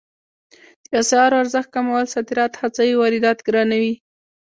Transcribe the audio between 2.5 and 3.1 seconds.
هڅوي او